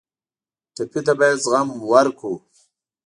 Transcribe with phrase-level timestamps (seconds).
[0.75, 2.33] ټپي ته باید زغم ورکړو.